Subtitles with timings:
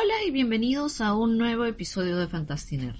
[0.00, 2.94] Hola y bienvenidos a un nuevo episodio de Fantastiner.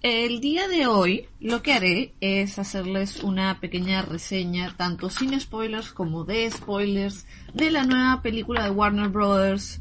[0.00, 5.90] El día de hoy lo que haré es hacerles una pequeña reseña, tanto sin spoilers
[5.90, 9.80] como de spoilers, de la nueva película de Warner Brothers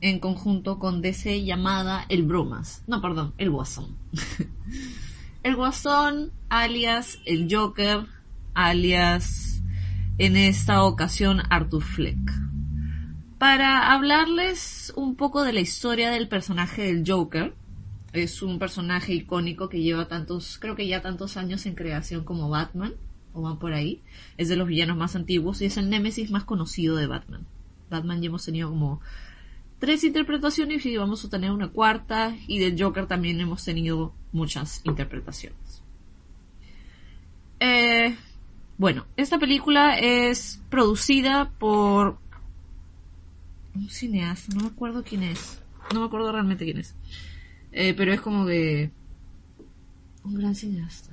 [0.00, 2.84] en conjunto con DC llamada El Brumas.
[2.86, 3.96] No, perdón, El Guasón.
[5.42, 8.06] el Guasón, alias El Joker,
[8.54, 9.60] alias
[10.18, 12.51] en esta ocasión Arthur Fleck.
[13.42, 17.52] Para hablarles un poco de la historia del personaje del Joker,
[18.12, 22.50] es un personaje icónico que lleva tantos, creo que ya tantos años en creación como
[22.50, 22.94] Batman,
[23.32, 24.00] o van por ahí.
[24.36, 27.44] Es de los villanos más antiguos y es el némesis más conocido de Batman.
[27.90, 29.00] Batman ya hemos tenido como
[29.80, 34.82] tres interpretaciones y vamos a tener una cuarta y del Joker también hemos tenido muchas
[34.84, 35.82] interpretaciones.
[37.58, 38.14] Eh,
[38.78, 42.21] bueno, esta película es producida por
[43.74, 45.60] un cineasta, no me acuerdo quién es,
[45.92, 46.94] no me acuerdo realmente quién es,
[47.72, 48.90] eh, pero es como de
[50.24, 51.10] un gran cineasta.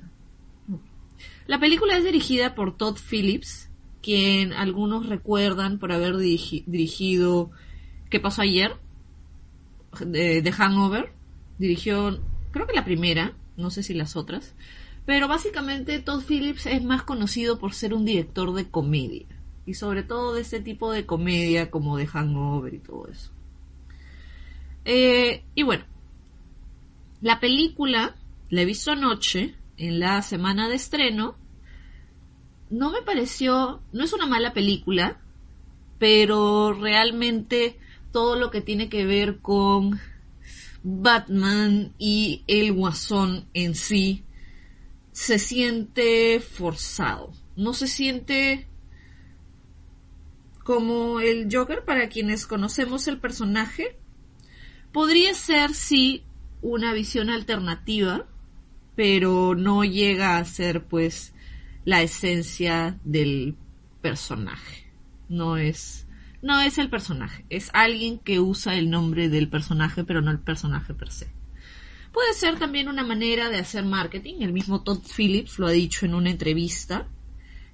[1.46, 3.68] La película es dirigida por Todd Phillips,
[4.02, 7.50] quien algunos recuerdan por haber dirigido
[8.10, 8.72] ¿Qué pasó ayer?
[10.04, 11.12] De, Hangover.
[11.58, 14.54] Dirigió, creo que la primera, no sé si las otras.
[15.06, 19.26] Pero básicamente Todd Phillips es más conocido por ser un director de comedia.
[19.70, 23.30] Y sobre todo de este tipo de comedia como de Hangover y todo eso.
[24.84, 25.84] Eh, y bueno,
[27.20, 28.16] la película
[28.48, 31.36] la he visto anoche, en la semana de estreno.
[32.68, 35.20] No me pareció, no es una mala película,
[36.00, 37.78] pero realmente
[38.10, 40.00] todo lo que tiene que ver con
[40.82, 44.24] Batman y el guasón en sí
[45.12, 47.30] se siente forzado.
[47.54, 48.66] No se siente
[50.70, 53.98] como el Joker para quienes conocemos el personaje.
[54.92, 56.22] Podría ser, sí,
[56.62, 58.28] una visión alternativa,
[58.94, 61.34] pero no llega a ser, pues,
[61.84, 63.56] la esencia del
[64.00, 64.86] personaje.
[65.28, 66.06] No es
[66.40, 70.38] no es el personaje, es alguien que usa el nombre del personaje, pero no el
[70.38, 71.32] personaje per se.
[72.12, 76.06] Puede ser también una manera de hacer marketing, el mismo Todd Phillips lo ha dicho
[76.06, 77.08] en una entrevista,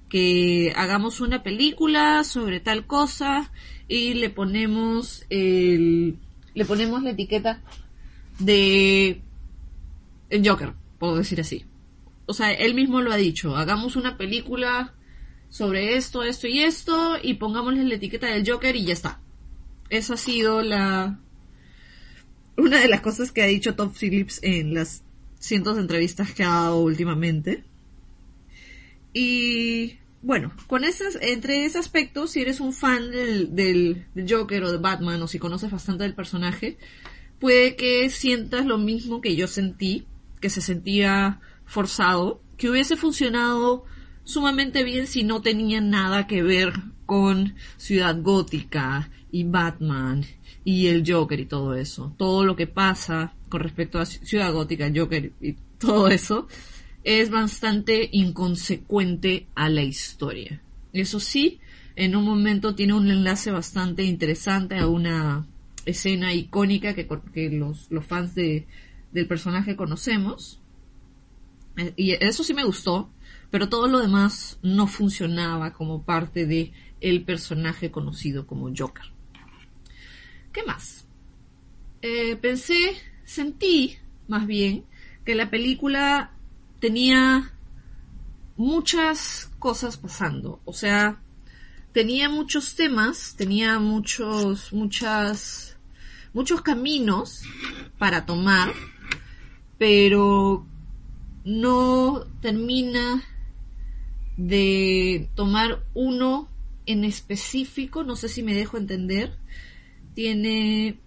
[0.09, 3.51] que hagamos una película sobre tal cosa
[3.87, 6.17] y le ponemos el,
[6.53, 7.61] le ponemos la etiqueta
[8.39, 9.21] de
[10.29, 11.65] el Joker, puedo decir así.
[12.25, 14.93] O sea, él mismo lo ha dicho, hagamos una película
[15.49, 19.21] sobre esto, esto y esto y pongámosle la etiqueta del Joker y ya está.
[19.89, 21.19] Esa ha sido la
[22.57, 25.03] una de las cosas que ha dicho Tom Phillips en las
[25.39, 27.63] cientos de entrevistas que ha dado últimamente.
[29.19, 34.71] Y bueno, con esas, entre ese aspecto, si eres un fan del, del, Joker o
[34.71, 36.77] de Batman o si conoces bastante del personaje,
[37.39, 40.05] puede que sientas lo mismo que yo sentí,
[40.39, 43.85] que se sentía forzado, que hubiese funcionado
[44.23, 46.73] sumamente bien si no tenía nada que ver
[47.07, 50.25] con Ciudad Gótica y Batman
[50.63, 52.13] y el Joker y todo eso.
[52.19, 56.47] Todo lo que pasa con respecto a Ciudad Gótica, Joker y todo eso
[57.07, 60.61] es bastante inconsecuente a la historia.
[60.91, 61.61] Eso sí,
[61.95, 65.47] en un momento tiene un enlace bastante interesante a una
[65.85, 67.07] escena icónica que,
[67.49, 68.67] los, los fans de,
[69.13, 70.59] del personaje conocemos.
[71.77, 73.09] Eh, y eso sí me gustó,
[73.51, 79.05] pero todo lo demás no funcionaba como parte de el personaje conocido como Joker.
[80.51, 81.07] ¿Qué más?
[82.01, 83.95] Eh, pensé, sentí
[84.27, 84.83] más bien
[85.23, 86.33] que la película
[86.79, 87.51] tenía
[88.55, 91.21] muchas cosas pasando, o sea,
[91.91, 95.77] tenía muchos temas, tenía muchos, muchas,
[96.33, 97.43] muchos caminos
[97.97, 98.73] para tomar,
[99.77, 100.65] pero
[101.43, 103.23] no termina
[104.37, 106.49] de tomar uno
[106.85, 109.37] en específico, no sé si me dejo entender.
[110.13, 110.99] Tiene,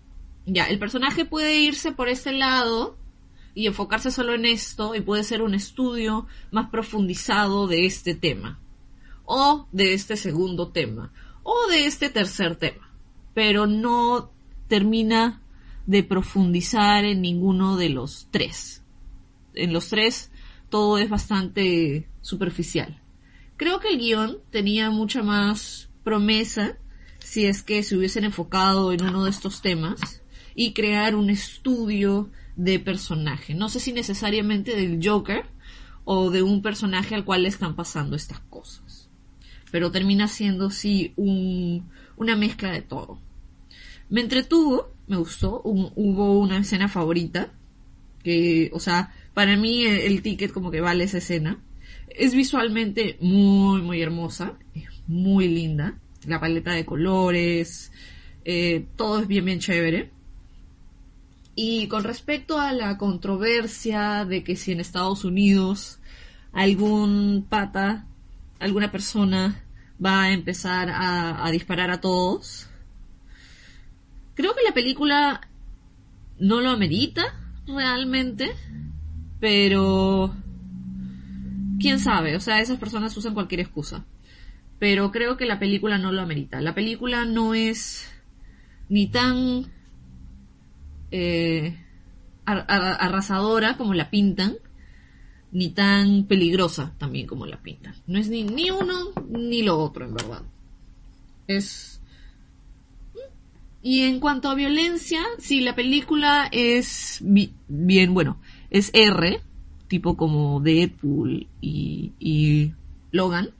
[0.46, 2.96] ya, el personaje puede irse por este lado
[3.54, 8.60] y enfocarse solo en esto y puede ser un estudio más profundizado de este tema
[9.24, 11.12] o de este segundo tema
[11.42, 12.92] o de este tercer tema,
[13.34, 14.30] pero no
[14.68, 15.42] termina
[15.86, 18.84] de profundizar en ninguno de los tres.
[19.54, 20.30] En los tres
[20.68, 23.02] todo es bastante superficial.
[23.56, 26.78] Creo que el guion tenía mucha más promesa
[27.18, 30.22] si es que se hubiesen enfocado en uno de estos temas
[30.54, 32.30] y crear un estudio
[32.60, 33.54] de personaje.
[33.54, 35.46] No sé si necesariamente del Joker
[36.04, 39.08] o de un personaje al cual le están pasando estas cosas.
[39.70, 43.18] Pero termina siendo sí un, una mezcla de todo.
[44.10, 45.62] Me entretuvo, me gustó.
[45.64, 47.50] hubo una escena favorita.
[48.22, 51.62] Que, o sea, para mí el, ticket como que vale esa escena.
[52.08, 54.58] Es visualmente muy, muy hermosa.
[54.74, 55.98] Es muy linda.
[56.26, 57.90] La paleta de colores.
[58.44, 60.10] Eh, todo es bien, bien chévere.
[61.54, 65.98] Y con respecto a la controversia de que si en Estados Unidos
[66.52, 68.06] algún pata,
[68.58, 69.62] alguna persona
[70.04, 72.68] va a empezar a, disparar a todos,
[74.34, 75.40] creo que la película
[76.38, 77.22] no lo amerita
[77.66, 78.52] realmente,
[79.38, 80.34] pero
[81.78, 84.04] quién sabe, o sea, esas personas usan cualquier excusa.
[84.78, 86.62] Pero creo que la película no lo amerita.
[86.62, 88.10] La película no es
[88.88, 89.70] ni tan
[91.10, 91.76] eh,
[92.44, 94.56] arrasadora como la pintan,
[95.52, 97.94] ni tan peligrosa también como la pintan.
[98.06, 100.42] No es ni, ni uno ni lo otro, en verdad.
[101.46, 102.00] Es...
[103.82, 109.40] Y en cuanto a violencia, si la película es bien, bueno, es R,
[109.88, 112.72] tipo como Deadpool y, y
[113.10, 113.50] Logan,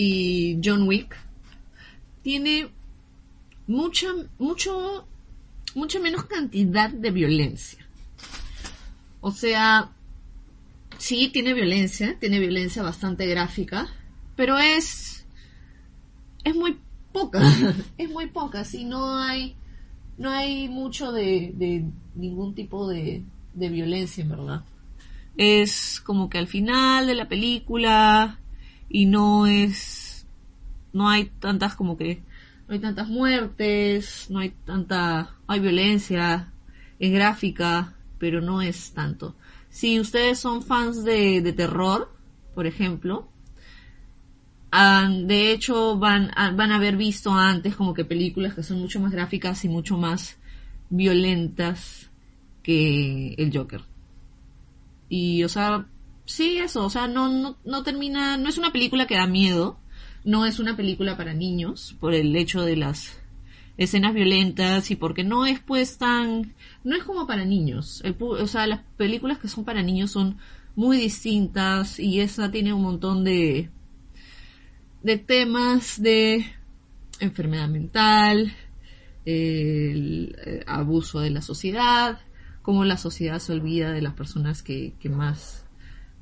[0.00, 1.16] y John Wick
[2.22, 2.68] tiene
[3.66, 4.06] mucha,
[4.38, 5.08] mucho,
[5.74, 7.84] mucha menos cantidad de violencia.
[9.20, 9.90] O sea,
[10.98, 13.88] sí tiene violencia, tiene violencia bastante gráfica,
[14.36, 15.26] pero es,
[16.44, 16.78] es muy
[17.12, 17.42] poca,
[17.98, 19.56] es muy poca, si no hay,
[20.16, 24.64] no hay mucho de, ningún tipo de violencia, en verdad.
[25.36, 28.38] Es como que al final de la película
[28.88, 30.26] y no es,
[30.92, 32.22] no hay tantas como que,
[32.66, 36.52] no hay tantas muertes, no hay tanta, hay violencia,
[36.98, 39.34] es gráfica, pero no es tanto.
[39.70, 42.12] Si ustedes son fans de, de terror,
[42.54, 43.28] por ejemplo,
[44.70, 49.12] de hecho van, van a haber visto antes como que películas que son mucho más
[49.12, 50.36] gráficas y mucho más
[50.90, 52.10] violentas
[52.62, 53.82] que el Joker.
[55.08, 55.86] Y, o sea,
[56.28, 59.78] sí, eso, o sea, no, no, no termina, no es una película que da miedo,
[60.24, 63.18] no es una película para niños, por el hecho de las
[63.78, 66.54] escenas violentas y porque no es pues tan,
[66.84, 70.38] no es como para niños, o sea, las películas que son para niños son
[70.76, 73.70] muy distintas y esa tiene un montón de,
[75.02, 76.44] de temas de
[77.20, 78.52] enfermedad mental,
[79.24, 82.20] el, eh, abuso de la sociedad,
[82.62, 85.57] cómo la sociedad se olvida de las personas que, que más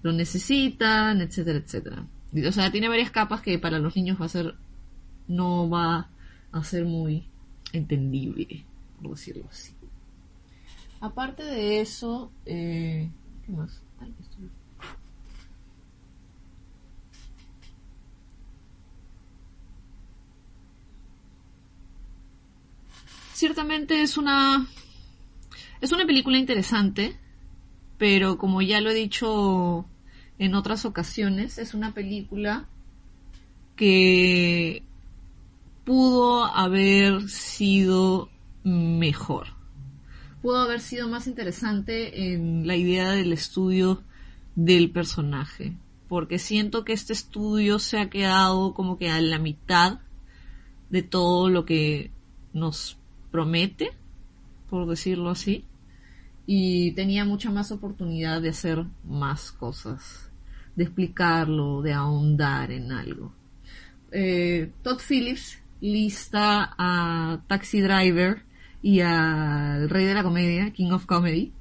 [0.07, 2.07] lo necesitan, etcétera, etcétera.
[2.49, 4.55] O sea, tiene varias capas que para los niños va a ser,
[5.27, 6.09] no va
[6.53, 7.25] a ser muy
[7.73, 8.65] entendible,
[9.03, 9.73] por decirlo así.
[11.01, 13.11] Aparte de eso, eh,
[13.45, 13.83] ¿qué más?
[23.35, 24.67] Ciertamente es una
[25.83, 27.19] es una película interesante,
[27.99, 29.87] pero como ya lo he dicho
[30.39, 31.59] en otras ocasiones.
[31.59, 32.67] Es una película
[33.77, 34.83] que
[35.85, 38.31] pudo haber sido
[38.65, 39.49] mejor.
[40.43, 44.03] Pudo haber sido más interesante en la idea del estudio
[44.55, 45.77] del personaje.
[46.09, 50.01] Porque siento que este estudio se ha quedado como que a la mitad
[50.89, 52.13] de todo lo que
[52.53, 52.97] nos
[53.33, 53.91] promete,
[54.71, 55.65] por decirlo así.
[56.47, 60.26] Y tenía mucha más oportunidad de hacer más cosas
[60.77, 63.33] de explicarlo, de ahondar en algo.
[64.13, 68.43] Eh, Todd Phillips lista a Taxi Driver
[68.83, 71.53] y al Rey de la Comedia, King of Comedy,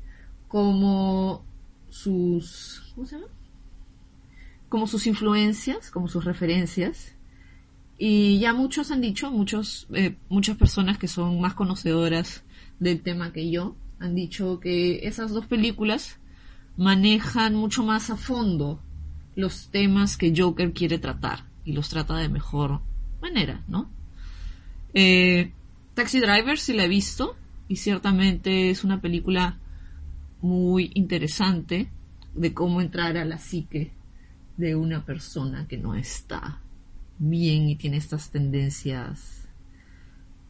[0.47, 1.43] como
[1.89, 3.27] sus, ¿cómo se llama?
[4.69, 7.15] Como sus influencias, como sus referencias.
[7.97, 12.43] Y ya muchos han dicho, muchos, eh, muchas personas que son más conocedoras
[12.79, 16.19] del tema que yo, han dicho que esas dos películas
[16.75, 18.81] manejan mucho más a fondo
[19.35, 22.81] los temas que Joker quiere tratar y los trata de mejor
[23.21, 23.89] manera, ¿no?
[24.93, 25.51] Eh,
[25.93, 27.35] Taxi Driver sí la he visto
[27.67, 29.57] y ciertamente es una película
[30.41, 31.89] muy interesante
[32.33, 33.91] de cómo entrar a la psique
[34.57, 36.61] de una persona que no está
[37.17, 39.47] bien y tiene estas tendencias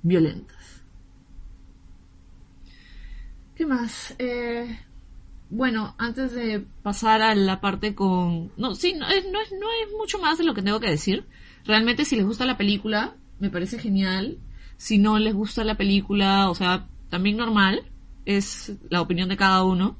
[0.01, 0.83] violentas.
[3.55, 4.13] ¿Qué más?
[4.19, 4.77] Eh,
[5.55, 8.51] bueno, antes de pasar a la parte con...
[8.57, 9.51] No, sí, no es, no, es,
[9.97, 11.25] mucho más de lo que tengo que decir.
[11.63, 14.37] Realmente si les gusta la película, me parece genial.
[14.75, 17.83] Si no les gusta la película, o sea, también normal.
[18.25, 19.97] Es la opinión de cada uno.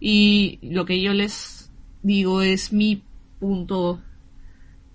[0.00, 1.70] Y lo que yo les
[2.02, 3.02] digo es mi
[3.38, 4.00] punto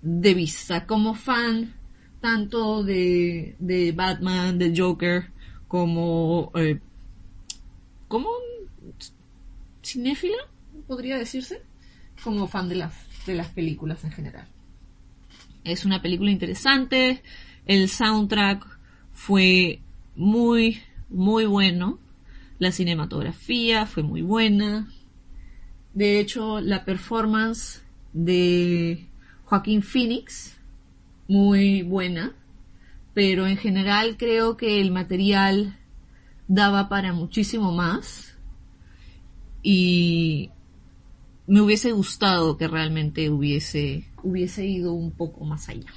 [0.02, 1.74] de vista como fan
[2.20, 5.30] tanto de, de Batman, de Joker,
[5.66, 6.78] como eh,
[8.08, 8.30] como
[9.86, 10.36] cinéfila,
[10.86, 11.62] podría decirse,
[12.22, 12.94] como fan de las,
[13.26, 14.48] de las películas en general.
[15.64, 17.22] Es una película interesante,
[17.66, 18.66] el soundtrack
[19.12, 19.80] fue
[20.14, 21.98] muy, muy bueno,
[22.58, 24.88] la cinematografía fue muy buena,
[25.94, 29.06] de hecho la performance de
[29.44, 30.56] Joaquín Phoenix,
[31.28, 32.34] muy buena,
[33.14, 35.78] pero en general creo que el material
[36.48, 38.35] daba para muchísimo más
[39.68, 40.50] y
[41.48, 45.92] me hubiese gustado que realmente hubiese, hubiese ido un poco más allá.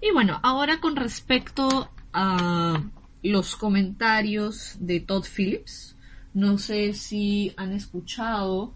[0.00, 2.84] Y bueno, ahora con respecto a
[3.24, 5.96] los comentarios de Todd Phillips,
[6.34, 8.72] no sé si han escuchado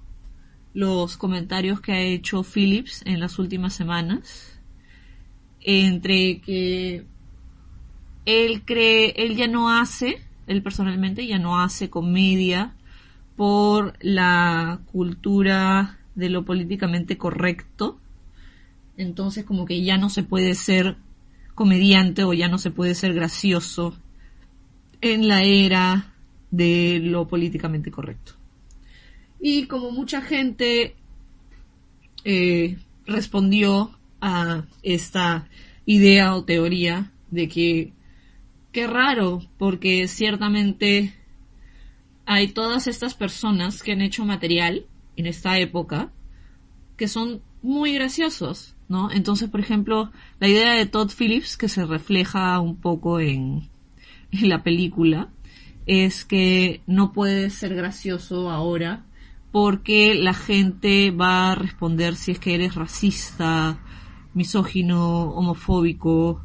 [0.74, 4.60] los comentarios que ha hecho Phillips en las últimas semanas
[5.60, 7.06] entre que
[8.26, 12.74] él cree, él ya no hace, él personalmente ya no hace comedia
[13.40, 17.98] por la cultura de lo políticamente correcto.
[18.98, 20.98] Entonces como que ya no se puede ser
[21.54, 23.96] comediante o ya no se puede ser gracioso
[25.00, 26.12] en la era
[26.50, 28.32] de lo políticamente correcto.
[29.40, 30.94] Y como mucha gente
[32.24, 35.48] eh, respondió a esta
[35.86, 37.92] idea o teoría de que
[38.70, 41.14] qué raro, porque ciertamente
[42.32, 46.12] hay todas estas personas que han hecho material en esta época
[46.96, 49.10] que son muy graciosos, ¿no?
[49.10, 53.68] Entonces, por ejemplo, la idea de Todd Phillips, que se refleja un poco en,
[54.30, 55.30] la película,
[55.86, 59.04] es que no puede ser gracioso ahora
[59.50, 63.80] porque la gente va a responder si es que eres racista,
[64.34, 66.44] misógino, homofóbico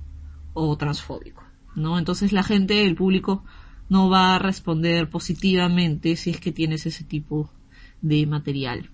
[0.56, 1.44] o transfóbico,
[1.76, 2.00] ¿no?
[2.00, 3.44] Entonces la gente, el público,
[3.90, 7.50] no va a responder positivamente si es que tienes ese tipo
[8.02, 8.90] de material.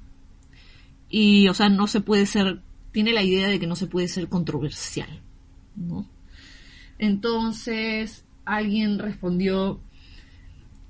[1.10, 4.08] Y, o sea, no se puede ser, tiene la idea de que no se puede
[4.08, 5.22] ser controversial,
[5.76, 6.08] ¿no?
[6.98, 9.80] Entonces, alguien respondió,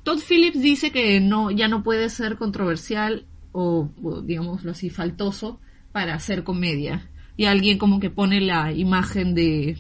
[0.04, 3.90] Todd Phillips dice que no, ya no puede ser controversial o,
[4.24, 5.60] digámoslo así, faltoso
[5.92, 7.10] para hacer comedia.
[7.38, 9.78] Y alguien como que pone la imagen de,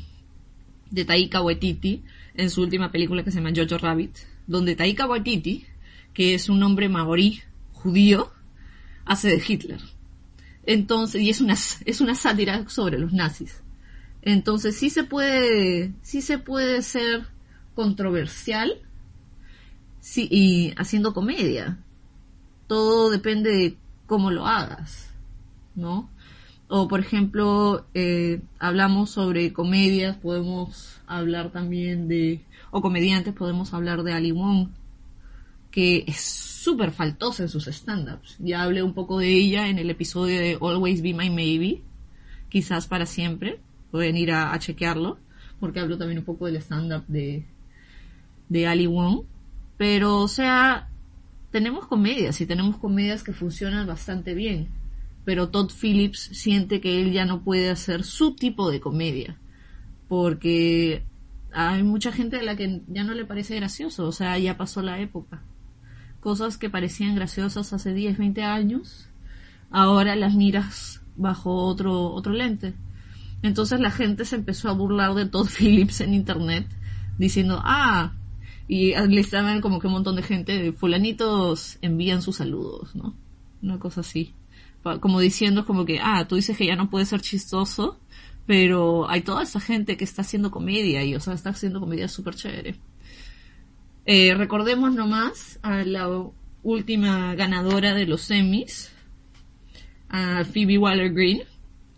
[0.89, 2.03] de Taika Waititi
[2.41, 4.17] en su última película que se llama Jojo Rabbit,
[4.47, 5.65] donde Taika Waititi,
[6.13, 8.31] que es un hombre maorí judío,
[9.05, 9.79] hace de Hitler.
[10.65, 13.61] Entonces, y es una, es una sátira sobre los nazis.
[14.23, 17.27] Entonces sí se puede, sí se puede ser
[17.75, 18.81] controversial,
[19.99, 21.77] sí, y haciendo comedia.
[22.65, 25.11] Todo depende de cómo lo hagas,
[25.75, 26.09] ¿no?
[26.73, 32.39] O por ejemplo, eh, hablamos sobre comedias, podemos hablar también de,
[32.71, 34.69] o comediantes, podemos hablar de Ali Wong,
[35.69, 38.37] que es súper faltosa en sus stand-ups.
[38.39, 41.81] Ya hablé un poco de ella en el episodio de Always Be My Maybe,
[42.47, 43.59] quizás para siempre.
[43.91, 45.17] Pueden ir a, chequearlo,
[45.59, 47.43] porque hablo también un poco del stand-up de,
[48.47, 49.23] de Ali Wong.
[49.75, 50.87] Pero, o sea,
[51.51, 54.69] tenemos comedias y tenemos comedias que funcionan bastante bien.
[55.25, 59.37] Pero Todd Phillips siente que él ya no puede hacer su tipo de comedia.
[60.07, 61.03] Porque
[61.53, 64.07] hay mucha gente a la que ya no le parece gracioso.
[64.07, 65.43] O sea, ya pasó la época.
[66.19, 69.09] Cosas que parecían graciosas hace 10, 20 años,
[69.71, 72.75] ahora las miras bajo otro, otro lente.
[73.41, 76.67] Entonces la gente se empezó a burlar de Todd Phillips en internet,
[77.17, 78.13] diciendo, ah,
[78.67, 83.15] y le estaban como que un montón de gente, fulanitos envían sus saludos, ¿no?
[83.61, 84.33] Una cosa así.
[84.99, 87.99] Como diciendo como que, ah, tú dices que ya no puede ser chistoso,
[88.47, 92.07] pero hay toda esa gente que está haciendo comedia y, o sea, está haciendo comedia
[92.07, 92.75] súper chévere.
[94.05, 96.09] Eh, recordemos nomás a la
[96.63, 98.91] última ganadora de los semis,
[100.09, 101.43] a Phoebe Waller-Green,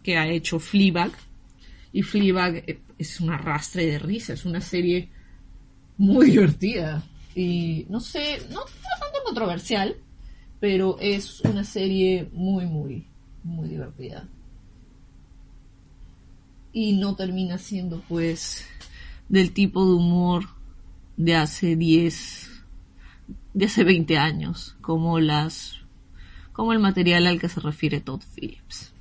[0.04, 1.12] que ha hecho Fleabag.
[1.94, 5.10] Y Fleabag es un arrastre de risa, es una serie
[5.98, 7.04] muy divertida.
[7.36, 9.96] Y no sé, no, bastante controversial,
[10.64, 13.06] pero es una serie muy, muy,
[13.44, 14.30] muy divertida.
[16.72, 18.66] Y no termina siendo pues
[19.28, 20.46] del tipo de humor
[21.18, 22.64] de hace 10,
[23.54, 25.82] de hace 20 años, como las
[26.54, 28.94] como el material al que se refiere Todd Phillips.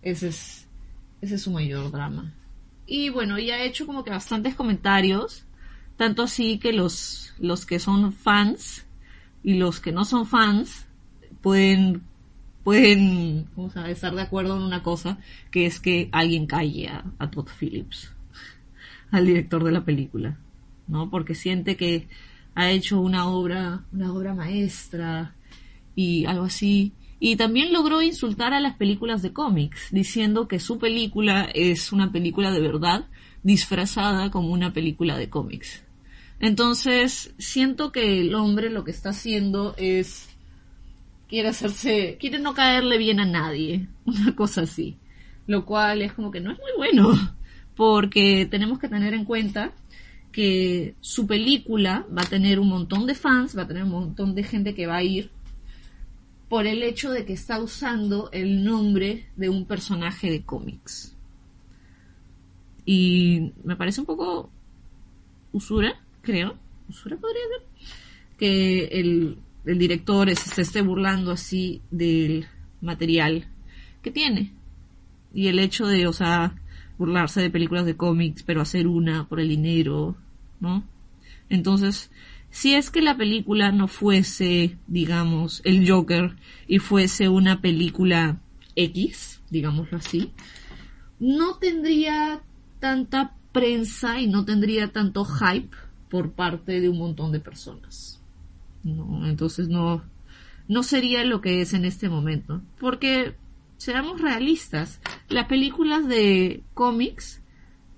[0.00, 0.68] Ese es
[1.22, 2.34] ese es su mayor drama.
[2.86, 5.44] Y bueno, ya ha hecho como que bastantes comentarios,
[5.96, 8.84] tanto así que los los que son fans
[9.42, 10.86] y los que no son fans
[11.40, 12.02] pueden
[12.62, 13.48] pueden
[13.88, 15.18] estar de acuerdo en una cosa,
[15.50, 18.12] que es que alguien calle a, Todd Phillips,
[19.10, 20.38] al director de la película,
[20.86, 21.10] ¿no?
[21.10, 22.08] Porque siente que
[22.54, 25.34] ha hecho una obra, una obra maestra
[25.94, 26.92] y algo así.
[27.18, 32.10] Y también logró insultar a las películas de cómics, diciendo que su película es una
[32.10, 33.06] película de verdad
[33.42, 35.84] disfrazada como una película de cómics.
[36.42, 40.28] Entonces, siento que el hombre lo que está haciendo es
[41.28, 44.98] quiere hacerse, quiere no caerle bien a nadie, una cosa así.
[45.46, 47.12] Lo cual es como que no es muy bueno,
[47.76, 49.72] porque tenemos que tener en cuenta
[50.32, 54.34] que su película va a tener un montón de fans, va a tener un montón
[54.34, 55.30] de gente que va a ir
[56.48, 61.16] por el hecho de que está usando el nombre de un personaje de cómics.
[62.84, 64.50] Y me parece un poco
[65.52, 66.56] usura, creo.
[66.88, 67.88] Usura podría ser.
[68.38, 72.46] Que el el director se esté burlando así del
[72.80, 73.46] material
[74.02, 74.52] que tiene.
[75.32, 76.54] Y el hecho de, o sea,
[76.98, 80.16] burlarse de películas de cómics, pero hacer una por el dinero,
[80.60, 80.84] ¿no?
[81.48, 82.10] Entonces,
[82.50, 86.36] si es que la película no fuese, digamos, el Joker
[86.66, 88.40] y fuese una película
[88.74, 90.32] X, digámoslo así,
[91.20, 92.42] no tendría
[92.80, 95.76] tanta prensa y no tendría tanto hype
[96.12, 98.20] por parte de un montón de personas.
[98.84, 100.02] No, entonces no,
[100.68, 102.60] no sería lo que es en este momento.
[102.78, 103.34] Porque,
[103.78, 105.00] seamos realistas,
[105.30, 107.40] las películas de cómics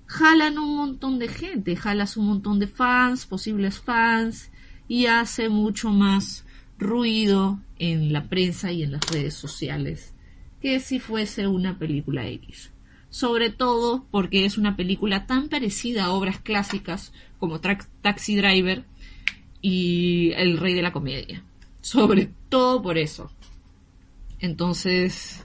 [0.05, 4.49] jalan un montón de gente, jalas un montón de fans, posibles fans,
[4.87, 6.45] y hace mucho más
[6.79, 10.13] ruido en la prensa y en las redes sociales
[10.61, 12.71] que si fuese una película X.
[13.15, 18.83] Sobre todo porque es una película tan parecida a obras clásicas como Taxi Driver
[19.61, 21.41] y el rey de la comedia.
[21.79, 23.31] Sobre todo por eso.
[24.39, 25.41] Entonces,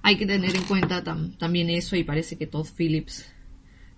[0.00, 3.30] hay que tener en cuenta también eso y parece que Todd Phillips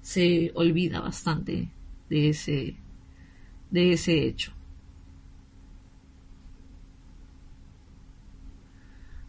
[0.01, 1.69] se olvida bastante
[2.09, 2.75] de ese,
[3.71, 4.53] de ese hecho.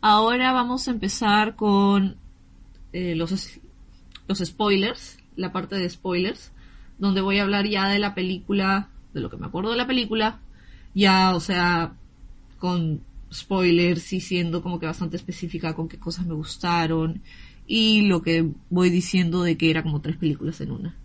[0.01, 2.17] Ahora vamos a empezar con
[2.91, 3.59] eh, los,
[4.27, 6.51] los spoilers, la parte de spoilers,
[6.97, 9.87] donde voy a hablar ya de la película de lo que me acuerdo de la
[9.87, 10.39] película,
[10.93, 11.95] ya, o sea,
[12.59, 17.21] con spoilers y siendo como que bastante específica con qué cosas me gustaron
[17.67, 20.95] y lo que voy diciendo de que era como tres películas en una.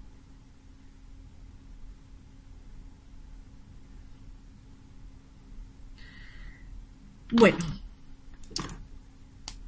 [7.31, 7.59] Bueno,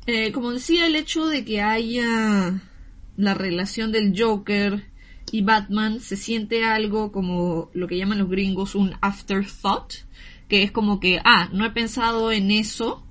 [0.06, 2.60] eh, como decía, el hecho de que haya
[3.20, 4.82] la relación del Joker
[5.30, 9.92] y Batman se siente algo como lo que llaman los gringos un afterthought,
[10.48, 13.04] que es como que, ah, no he pensado en eso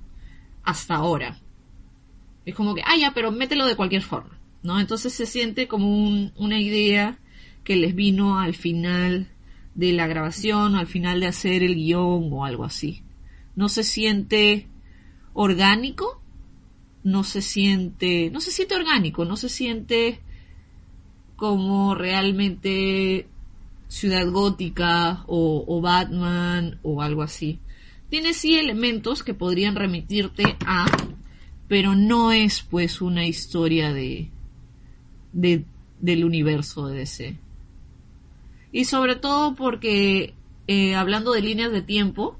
[0.64, 1.38] hasta ahora.
[2.44, 4.80] Es como que, ah, ya, pero mételo de cualquier forma, ¿no?
[4.80, 5.86] Entonces se siente como
[6.36, 7.18] una idea
[7.62, 9.28] que les vino al final
[9.74, 13.02] de la grabación, al final de hacer el guion o algo así.
[13.54, 14.66] No se siente
[15.32, 16.19] orgánico,
[17.02, 20.20] no se siente, no se siente orgánico, no se siente
[21.36, 23.26] como realmente
[23.88, 27.58] Ciudad Gótica o, Batman o algo así.
[28.08, 30.86] Tiene sí elementos que podrían remitirte a,
[31.68, 34.30] pero no es pues una historia de,
[35.32, 35.64] de
[36.00, 37.38] del universo de DC.
[38.72, 40.34] Y sobre todo porque,
[40.66, 42.38] eh, hablando de líneas de tiempo,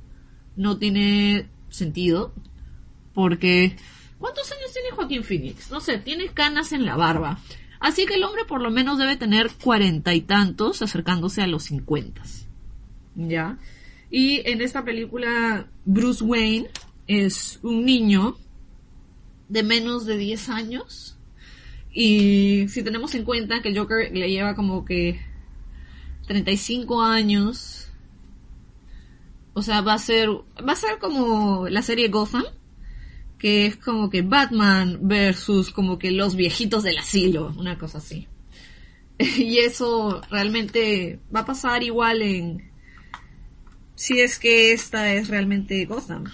[0.57, 2.33] no tiene sentido.
[3.15, 3.77] Porque,
[4.21, 5.71] ¿cuántos años tiene Joaquín Phoenix?
[5.73, 7.41] No sé, tiene canas en la barba.
[7.81, 11.65] Así que el hombre por lo menos debe tener cuarenta y tantos, acercándose a los
[11.65, 12.47] cincuentas.
[13.17, 13.59] ¿Ya?
[14.11, 16.69] Y en esta película, Bruce Wayne
[17.07, 18.37] es un niño
[19.49, 21.17] de menos de 10 años.
[21.93, 25.21] Y si tenemos en cuenta que el Joker le lleva como que
[26.27, 27.91] 35 años,
[29.55, 32.45] o sea, va a ser, va a ser como la serie Gotham,
[33.41, 38.29] que es como que Batman versus como que los viejitos del asilo, una cosa así.
[39.19, 42.71] y eso realmente va a pasar igual en
[43.95, 46.25] si es que esta es realmente Gotham.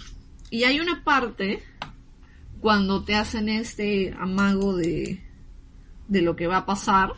[0.51, 1.63] Y hay una parte
[2.61, 5.23] cuando te hacen este amago de
[6.09, 7.13] de lo que va a pasar,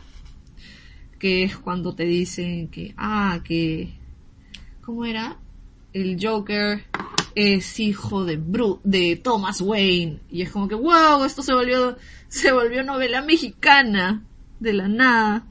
[1.19, 3.93] que es cuando te dicen que ah, que
[4.81, 5.39] ¿cómo era?
[5.93, 6.83] el Joker
[7.39, 11.97] es hijo de Bru de Thomas Wayne y es como que wow, esto se volvió
[12.27, 14.23] se volvió novela mexicana
[14.59, 15.45] de la nada.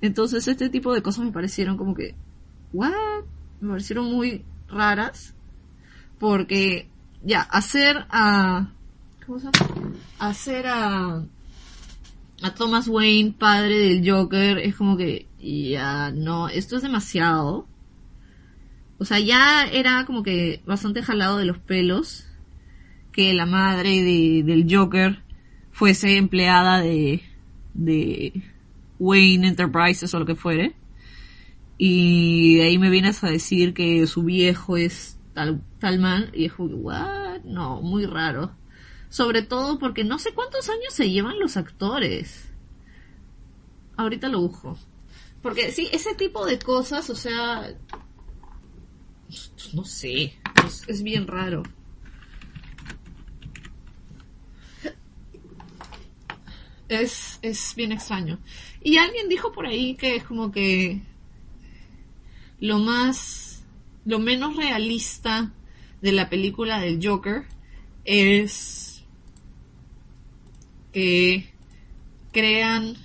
[0.00, 2.14] Entonces este tipo de cosas me parecieron como que
[2.72, 3.24] what?
[3.60, 5.34] Me parecieron muy raras
[6.18, 6.88] porque
[7.22, 8.70] ya hacer a
[9.26, 9.92] ¿cómo se llama?
[10.18, 11.24] hacer a
[12.42, 17.66] a Thomas Wayne padre del Joker es como que ya no, esto es demasiado.
[19.04, 22.24] O sea, ya era como que bastante jalado de los pelos
[23.12, 25.22] que la madre de, del Joker
[25.72, 27.22] fuese empleada de,
[27.74, 28.42] de
[28.98, 30.74] Wayne Enterprises o lo que fuere.
[31.76, 36.30] Y de ahí me vienes a decir que su viejo es tal, tal man.
[36.32, 37.42] Y es what?
[37.44, 38.52] No, muy raro.
[39.10, 42.50] Sobre todo porque no sé cuántos años se llevan los actores.
[43.98, 44.78] Ahorita lo busco.
[45.42, 47.74] Porque sí, ese tipo de cosas, o sea,
[49.72, 50.34] no sé,
[50.86, 51.62] es, bien raro.
[56.88, 58.38] Es, es bien extraño.
[58.82, 61.00] Y alguien dijo por ahí que es como que
[62.60, 63.64] lo más,
[64.04, 65.52] lo menos realista
[66.00, 67.44] de la película del Joker
[68.04, 69.04] es
[70.92, 71.52] que
[72.32, 72.96] crean,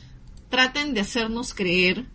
[0.50, 2.06] traten de hacernos creer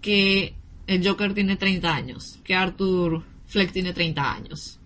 [0.00, 0.54] que
[0.86, 4.78] el Joker tiene 30 años, que Arthur Fleck tiene 30 años.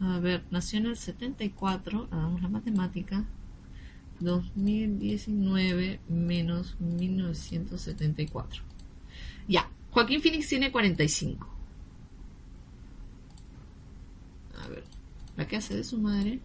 [0.00, 3.24] A ver, nació en el 74, hagamos la matemática.
[4.20, 8.62] 2019 menos 1974.
[9.48, 11.48] Ya, Joaquín Phoenix tiene 45.
[14.62, 14.84] A ver,
[15.36, 16.40] la que hace de su madre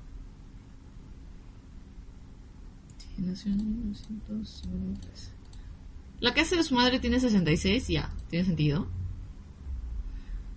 [6.19, 8.87] la casa de su madre tiene 66, ya, tiene sentido.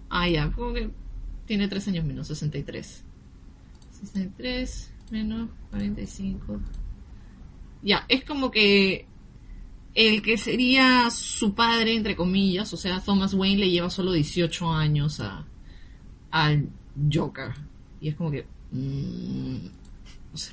[0.09, 0.91] Ah, ya, como que
[1.47, 3.05] tiene 3 años menos, 63.
[3.91, 6.61] 63 menos 45.
[7.83, 9.07] Ya, es como que
[9.95, 14.73] el que sería su padre, entre comillas, o sea, Thomas Wayne le lleva solo 18
[14.73, 15.47] años a,
[16.31, 16.69] al
[17.13, 17.53] Joker.
[18.01, 18.47] Y es como que...
[18.73, 19.67] Mm,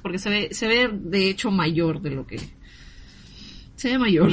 [0.02, 2.38] porque se ve, se ve de hecho mayor de lo que...
[3.76, 4.32] Se ve mayor.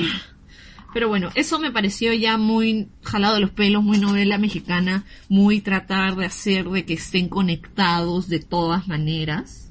[0.96, 5.60] Pero bueno, eso me pareció ya muy jalado de los pelos, muy novela mexicana, muy
[5.60, 9.70] tratar de hacer de que estén conectados de todas maneras.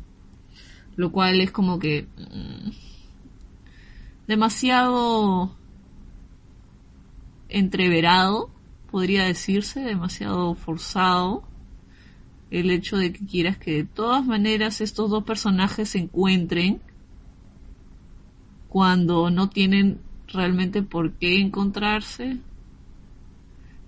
[0.95, 2.05] Lo cual es como que...
[2.15, 2.69] Mm,
[4.27, 5.57] demasiado
[7.49, 8.51] entreverado,
[8.91, 11.43] podría decirse, demasiado forzado
[12.51, 16.83] el hecho de que quieras que de todas maneras estos dos personajes se encuentren
[18.69, 22.37] cuando no tienen realmente por qué encontrarse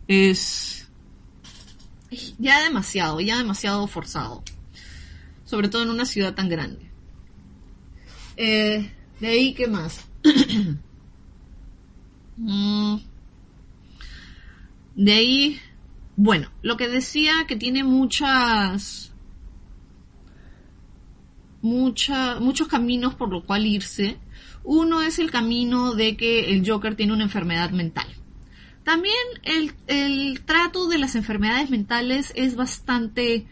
[0.08, 0.88] es
[2.38, 4.44] ya demasiado, ya demasiado forzado.
[5.46, 6.90] Sobre todo en una ciudad tan grande.
[8.36, 10.06] Eh, de ahí, ¿qué más?
[12.40, 12.98] Mm.
[14.94, 15.60] de ahí,
[16.16, 19.12] bueno, lo que decía que tiene muchas,
[21.68, 24.18] mucha, muchos caminos por lo cual irse.
[24.64, 28.08] Uno es el camino de que el Joker tiene una enfermedad mental.
[28.84, 33.46] También el, el trato de las enfermedades mentales es bastante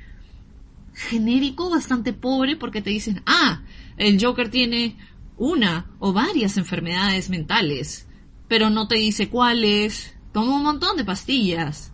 [0.93, 3.61] genérico, bastante pobre, porque te dicen, ah,
[3.97, 4.95] el Joker tiene
[5.37, 8.07] una o varias enfermedades mentales,
[8.47, 11.91] pero no te dice cuáles, toma un montón de pastillas,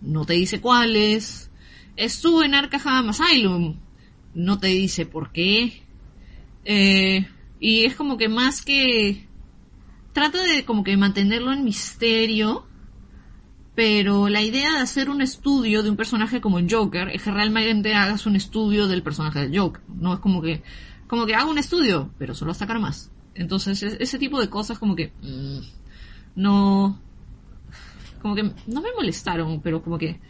[0.00, 1.50] no te dice cuáles.
[1.96, 3.78] Estuvo en Arkham Asylum,
[4.36, 5.82] no te dice por qué.
[6.64, 7.26] Eh,
[7.58, 9.26] y es como que más que
[10.12, 12.66] trata de como que mantenerlo en misterio,
[13.74, 17.30] pero la idea de hacer un estudio de un personaje como el Joker es que
[17.30, 19.82] realmente hagas un estudio del personaje del Joker.
[19.88, 20.62] No es como que
[21.06, 23.10] como que haga un estudio, pero solo sacar más.
[23.34, 25.60] Entonces, ese tipo de cosas como que mm,
[26.36, 27.00] no
[28.20, 30.20] como que no me molestaron, pero como que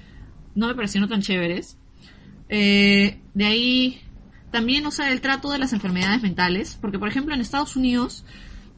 [0.55, 1.79] no me parecieron tan chéveres.
[2.49, 4.01] Eh, de ahí
[4.51, 8.25] también, o sea, el trato de las enfermedades mentales, porque por ejemplo en Estados Unidos,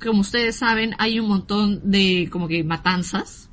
[0.01, 3.49] como ustedes saben, hay un montón de como que matanzas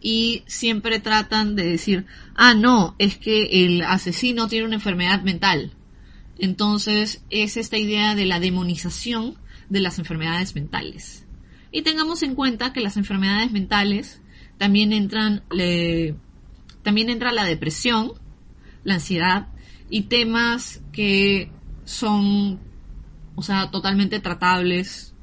[0.00, 5.72] y siempre tratan de decir, ah, no, es que el asesino tiene una enfermedad mental.
[6.38, 9.36] Entonces es esta idea de la demonización
[9.68, 11.24] de las enfermedades mentales.
[11.70, 14.20] Y tengamos en cuenta que las enfermedades mentales
[14.58, 15.42] también entran,
[16.82, 18.12] también entra la depresión,
[18.84, 19.48] la ansiedad
[19.90, 21.50] y temas que
[21.84, 22.60] son,
[23.34, 25.14] o sea, totalmente tratables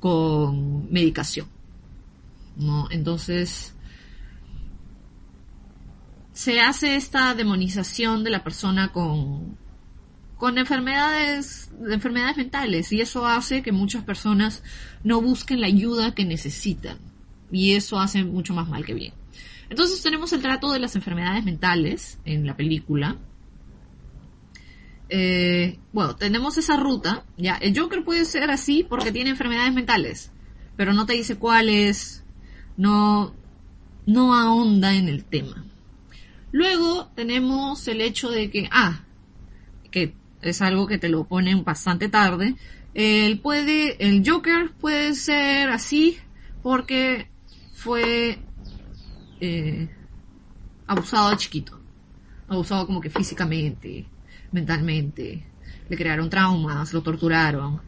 [0.00, 1.48] con medicación.
[2.56, 2.88] ¿no?
[2.90, 3.74] Entonces,
[6.32, 9.56] se hace esta demonización de la persona con,
[10.36, 14.62] con enfermedades, enfermedades mentales y eso hace que muchas personas
[15.02, 16.98] no busquen la ayuda que necesitan
[17.50, 19.23] y eso hace mucho más mal que bien.
[19.70, 23.18] Entonces tenemos el trato de las enfermedades mentales en la película.
[25.08, 30.32] Eh, bueno, tenemos esa ruta, ya, el Joker puede ser así porque tiene enfermedades mentales,
[30.76, 32.24] pero no te dice cuáles,
[32.76, 33.34] no,
[34.06, 35.64] no ahonda en el tema.
[36.52, 39.04] Luego tenemos el hecho de que, ah,
[39.90, 42.56] que es algo que te lo ponen bastante tarde,
[42.94, 46.18] el puede, el Joker puede ser así
[46.62, 47.28] porque
[47.72, 48.38] fue
[49.40, 49.88] eh,
[50.86, 51.80] abusado de chiquito,
[52.48, 54.06] abusado como que físicamente,
[54.52, 55.44] mentalmente,
[55.88, 57.80] le crearon traumas, lo torturaron,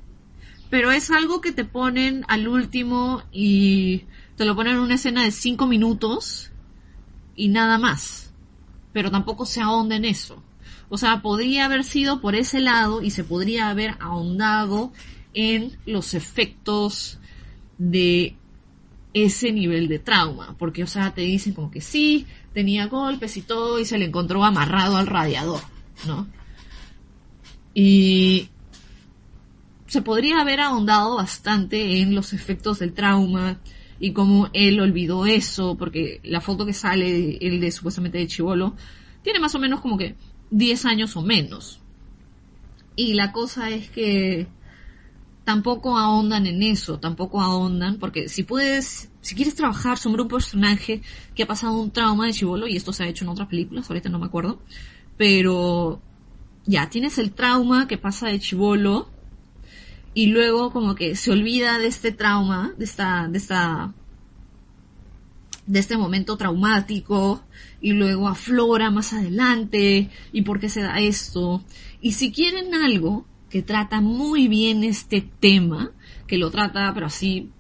[0.71, 4.05] pero es algo que te ponen al último y
[4.37, 6.51] te lo ponen en una escena de cinco minutos
[7.37, 8.33] y nada más.
[8.93, 10.43] Pero tampoco se ahonda en eso.
[10.89, 14.93] O sea, podría haber sido por ese lado y se podría haber ahondado
[15.35, 17.19] en los efectos
[17.79, 18.37] de
[19.25, 20.57] ese nivel de trauma.
[20.59, 24.05] Porque, o sea, te dicen como que sí, tenía golpes y todo y se le
[24.05, 25.61] encontró amarrado al radiador,
[26.07, 26.27] ¿no?
[27.75, 28.49] Y
[29.87, 33.59] se podría haber ahondado bastante en los efectos del trauma,
[33.99, 38.75] y cómo él olvidó eso, porque la foto que sale, el de supuestamente de Chivolo,
[39.23, 40.15] tiene más o menos como que
[40.51, 41.81] 10 años o menos.
[42.95, 44.47] Y la cosa es que
[45.47, 51.03] tampoco ahondan en eso, tampoco ahondan, porque si puedes, si quieres trabajar sobre un personaje
[51.37, 53.89] que ha pasado un trauma de Chivolo, y esto se ha hecho en otras películas,
[53.89, 54.61] ahorita no me acuerdo,
[55.17, 56.03] pero
[56.65, 59.09] ya, tienes el trauma que pasa de Chivolo,
[60.15, 63.95] y luego como que se olvida de este trauma, de esta, de esta,
[65.65, 67.45] de este momento traumático
[67.81, 71.63] y luego aflora más adelante y por qué se da esto.
[72.01, 75.93] Y si quieren algo que trata muy bien este tema,
[76.27, 77.51] que lo trata pero así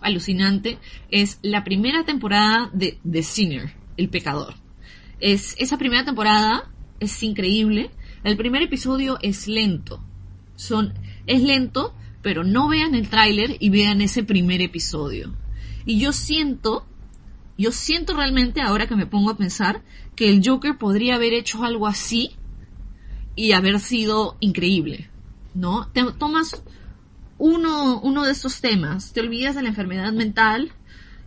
[0.00, 0.78] alucinante,
[1.10, 4.54] es la primera temporada de The Sinner, El Pecador.
[5.18, 7.90] Es, esa primera temporada es increíble.
[8.22, 10.04] El primer episodio es lento.
[10.56, 10.94] Son
[11.26, 15.34] es lento, pero no vean el tráiler y vean ese primer episodio.
[15.86, 16.86] Y yo siento,
[17.56, 19.82] yo siento realmente ahora que me pongo a pensar
[20.14, 22.36] que el Joker podría haber hecho algo así
[23.36, 25.10] y haber sido increíble,
[25.54, 25.90] ¿no?
[26.18, 26.62] Tomas
[27.38, 30.72] uno, uno de estos temas, te olvidas de la enfermedad mental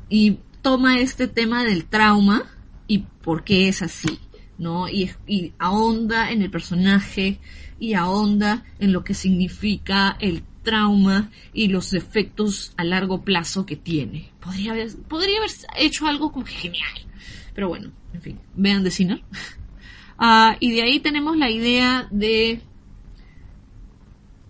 [0.10, 2.44] y toma este tema del trauma
[2.88, 4.20] y por qué es así,
[4.58, 4.88] ¿no?
[4.90, 7.40] Y, y ahonda en el personaje
[7.80, 13.76] y ahonda en lo que significa el trauma y los efectos a largo plazo que
[13.76, 14.32] tiene.
[14.42, 16.92] Podría haber, podría haber hecho algo como genial.
[17.54, 19.24] Pero bueno, en fin, vean de cine.
[20.18, 22.62] Ah, y de ahí tenemos la idea de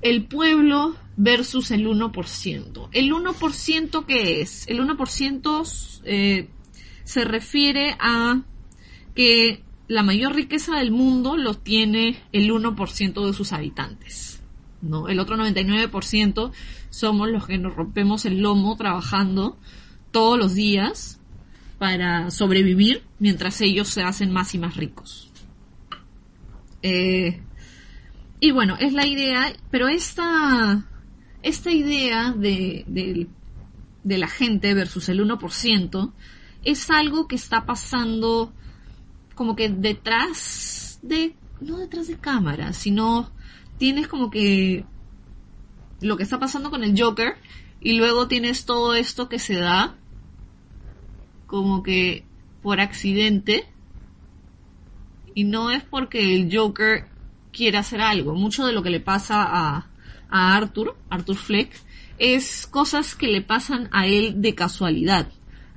[0.01, 2.89] el pueblo versus el 1%.
[2.91, 4.67] ¿El 1% qué es?
[4.67, 6.49] El 1% eh,
[7.03, 8.43] se refiere a
[9.15, 14.41] que la mayor riqueza del mundo lo tiene el 1% de sus habitantes.
[14.81, 15.07] ¿no?
[15.07, 16.51] El otro 99%
[16.89, 19.57] somos los que nos rompemos el lomo trabajando
[20.11, 21.19] todos los días
[21.79, 25.26] para sobrevivir mientras ellos se hacen más y más ricos.
[26.81, 27.41] Eh,
[28.39, 30.85] y bueno, es la idea, pero esta,
[31.41, 33.27] esta idea de, de,
[34.03, 36.13] de la gente versus el 1%
[36.63, 38.53] es algo que está pasando
[39.35, 43.31] como que detrás de, no detrás de cámara, sino
[43.77, 44.85] tienes como que
[46.01, 47.35] lo que está pasando con el Joker
[47.79, 49.95] y luego tienes todo esto que se da
[51.45, 52.25] como que
[52.61, 53.65] por accidente
[55.37, 57.05] y no es porque el Joker
[57.53, 58.33] quiera hacer algo.
[58.33, 59.87] Mucho de lo que le pasa a,
[60.31, 61.79] a Arthur, Arthur Fleck,
[62.17, 65.27] es cosas que le pasan a él de casualidad.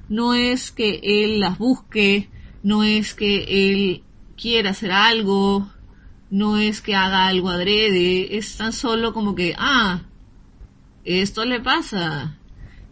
[0.09, 2.31] No es que él las busque,
[2.63, 4.03] no es que él
[4.35, 5.71] quiera hacer algo,
[6.31, 10.05] no es que haga algo adrede, es tan solo como que, ah,
[11.05, 12.39] esto le pasa.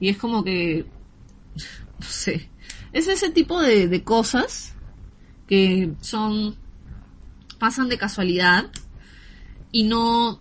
[0.00, 0.84] Y es como que,
[1.98, 2.50] no sé,
[2.92, 4.74] es ese tipo de, de cosas
[5.48, 6.56] que son,
[7.58, 8.70] pasan de casualidad
[9.72, 10.40] y no,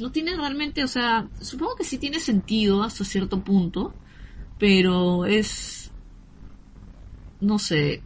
[0.00, 3.94] no tiene realmente, o sea, supongo que sí tiene sentido hasta cierto punto,
[4.58, 5.82] pero es
[7.42, 8.02] no sé,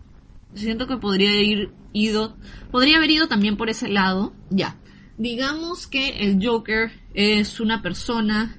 [0.55, 2.37] siento que podría ir ido,
[2.71, 4.77] podría haber ido también por ese lado, ya.
[5.19, 8.59] Digamos que el Joker es una persona,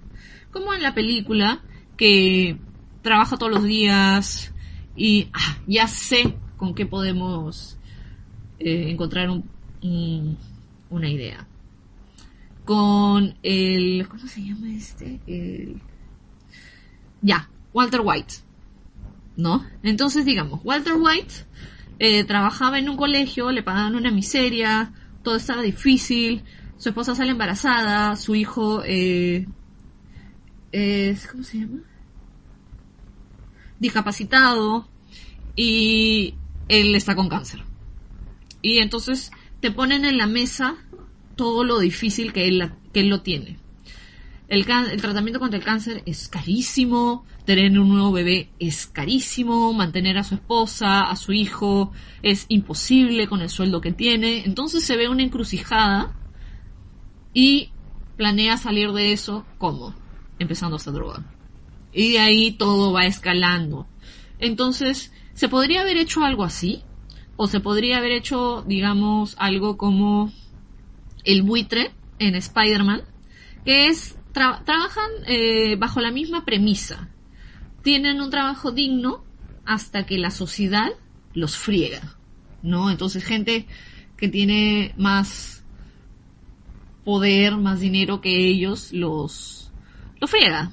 [0.51, 1.63] como en la película,
[1.97, 2.60] que
[3.01, 4.53] trabaja todos los días
[4.95, 7.77] y ah, ya sé con qué podemos
[8.59, 10.37] eh, encontrar un,
[10.89, 11.47] una idea.
[12.65, 14.07] Con el...
[14.09, 15.21] ¿Cómo se llama este?
[15.25, 15.81] El,
[17.21, 18.35] ya, Walter White.
[19.37, 19.65] ¿No?
[19.83, 21.33] Entonces, digamos, Walter White
[21.99, 24.91] eh, trabajaba en un colegio, le pagaban una miseria,
[25.23, 26.43] todo estaba difícil,
[26.77, 29.47] su esposa sale embarazada, su hijo eh,
[30.71, 31.79] es, ¿cómo se llama?
[33.79, 34.87] Discapacitado
[35.55, 36.35] y
[36.67, 37.62] él está con cáncer.
[38.62, 40.75] Y entonces te ponen en la mesa
[41.36, 43.58] todo lo difícil que él, que él lo tiene.
[44.47, 50.17] El, el, tratamiento contra el cáncer es carísimo, tener un nuevo bebé es carísimo, mantener
[50.17, 51.91] a su esposa, a su hijo,
[52.23, 54.43] es imposible con el sueldo que tiene.
[54.45, 56.15] Entonces se ve una encrucijada
[57.34, 57.71] y
[58.15, 59.93] planea salir de eso como
[60.39, 61.23] empezando a hacer droga.
[61.93, 63.88] Y de ahí todo va escalando.
[64.39, 66.84] Entonces, ¿se podría haber hecho algo así?
[67.36, 70.34] O se podría haber hecho, digamos, algo como
[71.23, 73.04] el buitre en Spider-Man,
[73.63, 77.12] que es, trabajan eh, bajo la misma premisa.
[77.84, 79.26] Tienen un trabajo digno
[79.63, 80.89] hasta que la sociedad
[81.34, 82.17] los friega,
[82.63, 82.89] ¿no?
[82.89, 83.67] Entonces, gente
[84.17, 85.63] que tiene más
[87.04, 89.71] poder, más dinero que ellos, los,
[90.19, 90.71] los friega.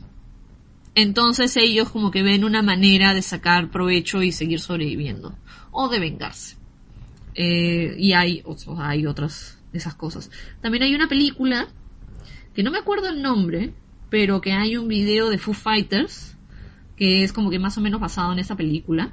[0.94, 5.36] Entonces ellos como que ven una manera de sacar provecho y seguir sobreviviendo.
[5.70, 6.56] O de vengarse.
[7.34, 8.44] Eh, y hay,
[8.78, 10.30] hay otras de esas cosas.
[10.60, 11.68] También hay una película,
[12.54, 13.74] que no me acuerdo el nombre,
[14.08, 16.36] pero que hay un video de Foo Fighters,
[16.96, 19.12] que es como que más o menos basado en esa película.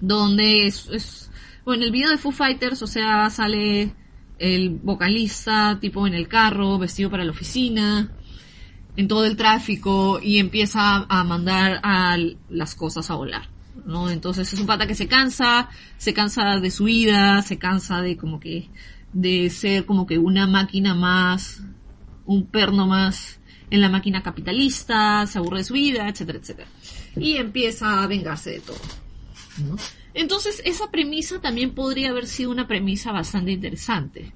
[0.00, 1.30] Donde es, es
[1.64, 3.92] bueno, en el video de Foo Fighters, o sea, sale
[4.38, 8.12] el vocalista tipo en el carro, vestido para la oficina,
[8.96, 12.16] en todo el tráfico y empieza a mandar a
[12.48, 13.48] las cosas a volar.
[13.84, 14.10] ¿no?
[14.10, 18.16] Entonces es un pata que se cansa, se cansa de su vida, se cansa de
[18.16, 18.70] como que,
[19.12, 21.62] de ser como que una máquina más,
[22.24, 26.68] un perno más en la máquina capitalista, se aburre de su vida, etcétera, etcétera.
[27.16, 28.78] Y empieza a vengarse de todo.
[29.58, 29.76] ¿no?
[30.14, 34.32] Entonces, esa premisa también podría haber sido una premisa bastante interesante.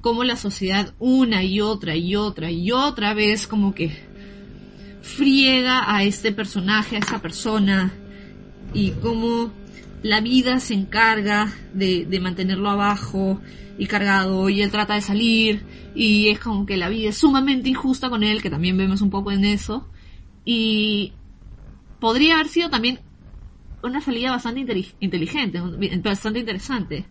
[0.00, 3.96] Como la sociedad una y otra y otra y otra vez como que
[5.00, 8.00] friega a este personaje, a esa persona,
[8.72, 9.52] y cómo
[10.02, 13.42] la vida se encarga de, de mantenerlo abajo
[13.76, 17.68] y cargado, y él trata de salir, y es como que la vida es sumamente
[17.68, 19.90] injusta con él, que también vemos un poco en eso,
[20.44, 21.14] y
[21.98, 23.00] podría haber sido también
[23.82, 24.60] una salida bastante
[25.00, 25.60] inteligente,
[26.02, 27.06] bastante interesante.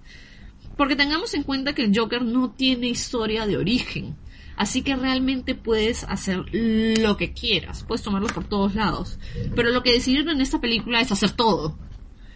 [0.80, 4.15] Porque tengamos en cuenta que el Joker no tiene historia de origen.
[4.56, 7.84] Así que realmente puedes hacer lo que quieras.
[7.84, 9.20] Puedes tomarlo por todos lados.
[9.58, 11.78] Pero lo que decidieron en esta película es hacer todo.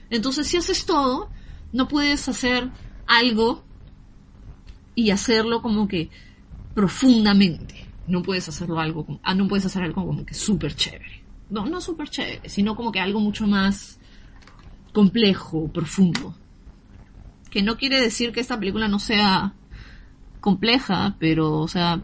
[0.10, 1.30] Entonces, si haces todo,
[1.72, 2.70] no puedes hacer
[3.08, 3.64] algo
[4.94, 6.10] y hacerlo como que
[6.74, 7.76] profundamente.
[8.08, 11.24] No puedes hacerlo algo, ah, no puedes hacer algo como que súper chévere.
[11.50, 14.02] No, no súper chévere, sino como que algo mucho más
[14.92, 16.36] complejo, profundo.
[17.54, 19.54] Que no quiere decir que esta película no sea
[20.40, 22.02] compleja, pero, o sea,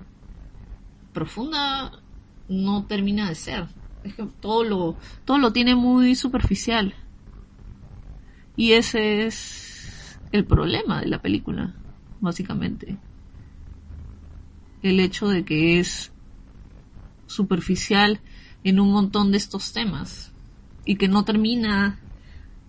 [1.12, 2.04] profunda
[2.48, 3.68] no termina de ser.
[4.04, 6.94] Es que todo lo, todo lo tiene muy superficial.
[8.56, 11.74] Y ese es el problema de la película,
[12.20, 13.00] básicamente.
[14.84, 16.12] El hecho de que es
[17.26, 18.22] superficial
[18.64, 20.32] en un montón de estos temas
[20.86, 22.00] y que no termina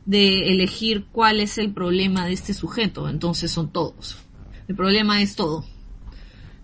[0.05, 4.17] de elegir cuál es el problema de este sujeto, entonces son todos.
[4.67, 5.65] El problema es todo.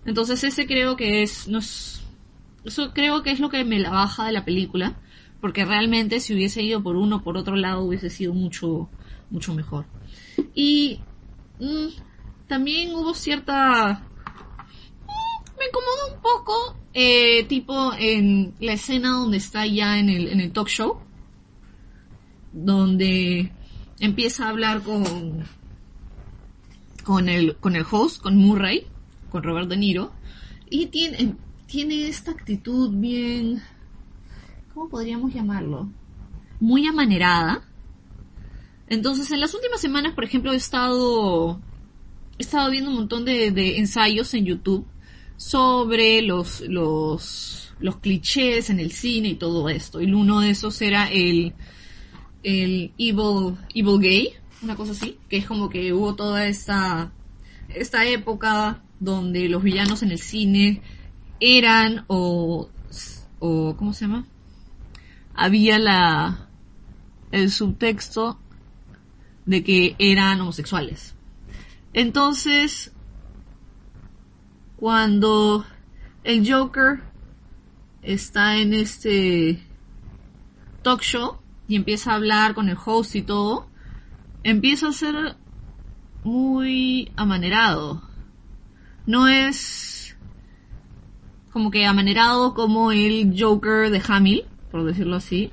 [0.05, 4.25] Entonces ese creo que es, no eso creo que es lo que me la baja
[4.25, 4.97] de la película,
[5.39, 8.89] porque realmente si hubiese ido por uno por otro lado hubiese sido mucho,
[9.29, 9.85] mucho mejor.
[10.53, 10.99] Y
[11.59, 11.87] mm,
[12.47, 19.65] también hubo cierta, mm, me incomodó un poco, eh, tipo en la escena donde está
[19.65, 21.06] ya en el, en el talk show,
[22.65, 23.51] donde
[23.99, 25.45] empieza a hablar con
[27.03, 28.87] con el con el host, con Murray,
[29.29, 30.11] con Robert De Niro
[30.69, 31.35] y tiene
[31.67, 33.61] tiene esta actitud bien
[34.73, 35.89] ¿cómo podríamos llamarlo?
[36.59, 37.63] Muy amanerada.
[38.87, 41.59] Entonces, en las últimas semanas, por ejemplo, he estado
[42.37, 44.85] he estado viendo un montón de, de ensayos en YouTube
[45.35, 50.01] sobre los los los clichés en el cine y todo esto.
[50.01, 51.53] Y uno de esos era el
[52.47, 57.11] el Evil, Evil Gay, una cosa así, que es como que hubo toda esta,
[57.67, 60.81] esta época donde los villanos en el cine
[61.41, 62.69] eran o,
[63.39, 64.25] o ¿cómo se llama?
[65.33, 66.47] había la
[67.31, 68.39] el subtexto
[69.45, 71.15] de que eran homosexuales.
[71.91, 72.93] Entonces,
[74.77, 75.65] cuando
[76.23, 77.01] el Joker
[78.01, 79.61] está en este
[80.81, 83.67] talk show y empieza a hablar con el host y todo,
[84.43, 85.35] empieza a ser
[86.23, 88.01] muy amanerado.
[89.05, 90.17] No es
[91.51, 95.51] como que amanerado como el Joker de Hamill, por decirlo así.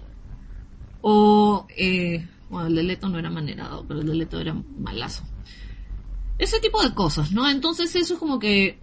[1.00, 5.24] O, eh, bueno, el de Leto no era amanerado, pero el de Leto era malazo.
[6.38, 7.48] Ese tipo de cosas, ¿no?
[7.48, 8.78] Entonces eso es como que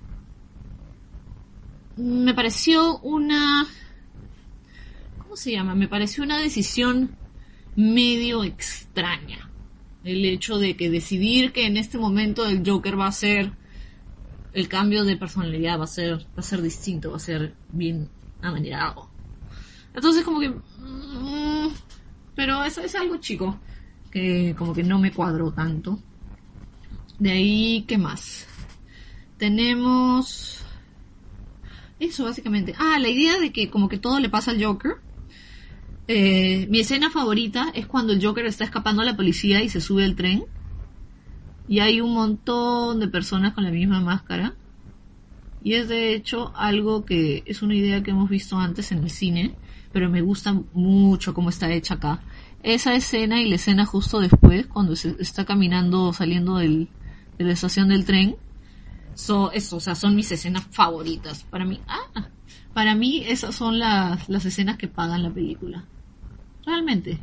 [1.96, 3.68] me pareció una...
[5.18, 5.76] ¿Cómo se llama?
[5.76, 7.21] Me pareció una decisión
[7.76, 9.50] medio extraña.
[10.04, 13.54] El hecho de que decidir que en este momento el Joker va a ser
[14.54, 18.10] el cambio de personalidad va a ser va a ser distinto, va a ser bien
[18.42, 19.10] amanerado.
[19.94, 21.70] Entonces como que mm,
[22.36, 23.60] pero eso es algo chico
[24.12, 26.00] que como que no me cuadró tanto.
[27.18, 28.48] De ahí, ¿qué más?
[29.38, 30.66] Tenemos
[32.00, 32.74] eso básicamente.
[32.78, 34.98] Ah, la idea de que como que todo le pasa al Joker.
[36.14, 39.80] Eh, mi escena favorita es cuando el Joker está escapando a la policía y se
[39.80, 40.44] sube al tren.
[41.70, 44.54] Y hay un montón de personas con la misma máscara.
[45.64, 49.10] Y es de hecho algo que es una idea que hemos visto antes en el
[49.10, 49.56] cine,
[49.94, 52.22] pero me gusta mucho cómo está hecha acá.
[52.62, 56.90] Esa escena y la escena justo después, cuando se está caminando, saliendo del,
[57.38, 58.36] de la estación del tren,
[59.14, 61.44] So, eso, o sea, son mis escenas favoritas.
[61.44, 62.30] Para mí, ah,
[62.74, 65.86] para mí esas son las, las escenas que pagan la película.
[66.66, 67.20] Realmente.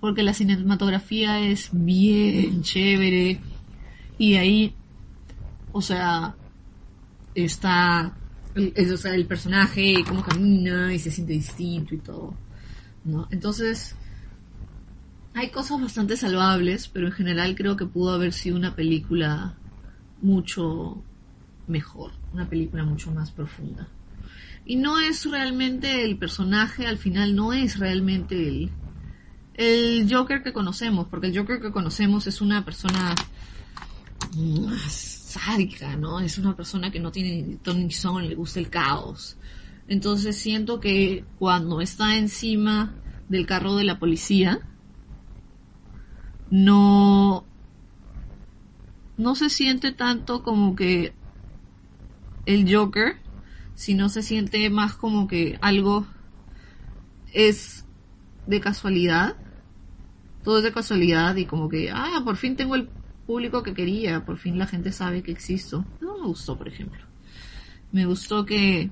[0.00, 3.40] Porque la cinematografía es bien chévere.
[4.18, 4.74] Y ahí,
[5.72, 6.34] o sea,
[7.34, 8.16] está
[8.54, 12.34] el, o sea, el personaje, cómo camina y se siente distinto y todo.
[13.04, 13.28] ¿no?
[13.30, 13.94] Entonces,
[15.34, 19.54] hay cosas bastante salvables, pero en general creo que pudo haber sido una película
[20.20, 21.02] mucho
[21.66, 23.88] mejor, una película mucho más profunda.
[24.64, 28.70] Y no es realmente el personaje, al final no es realmente el,
[29.54, 33.14] el Joker que conocemos, porque el Joker que conocemos es una persona
[34.36, 36.20] más sádica, ¿no?
[36.20, 39.36] Es una persona que no tiene ni son, le gusta el caos.
[39.88, 42.94] Entonces siento que cuando está encima
[43.28, 44.60] del carro de la policía,
[46.50, 47.44] no
[49.16, 51.14] no se siente tanto como que
[52.44, 53.21] el Joker,
[53.74, 56.06] sino se siente más como que algo
[57.32, 57.84] es
[58.46, 59.36] de casualidad.
[60.42, 62.90] Todo es de casualidad y como que, ah, por fin tengo el
[63.26, 65.84] público que quería, por fin la gente sabe que existo.
[66.00, 67.00] No me gustó, por ejemplo.
[67.92, 68.90] Me gustó que